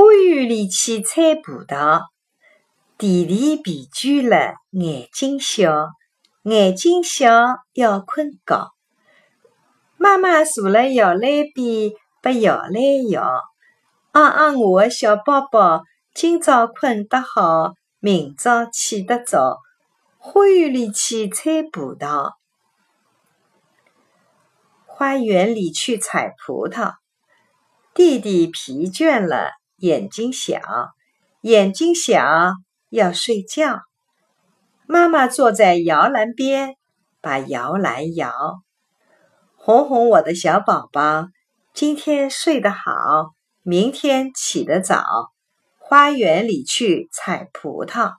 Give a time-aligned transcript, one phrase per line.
[0.00, 2.02] 花园里去采葡萄，
[2.96, 5.88] 弟弟疲倦了，眼睛小，
[6.44, 7.28] 眼睛小
[7.72, 8.70] 要困觉。
[9.96, 11.20] 妈妈坐辣摇篮
[11.52, 11.90] 边，
[12.22, 13.42] 把摇篮摇。
[14.12, 15.82] 啊啊，我的小宝宝，
[16.14, 19.58] 今朝困得好，明朝起得早。
[20.18, 22.34] 花园里去采葡萄，
[24.86, 26.92] 花园里去采葡萄。
[27.94, 30.60] 弟弟疲倦了，眼睛小，
[31.42, 32.20] 眼睛小
[32.90, 33.80] 要睡觉。
[34.88, 36.74] 妈妈坐在摇篮边，
[37.20, 38.32] 把摇篮摇。
[39.56, 41.28] 哄哄我的小宝宝，
[41.72, 42.80] 今天睡得好。
[43.62, 45.04] 明天起得早，
[45.78, 48.14] 花园里去采葡萄。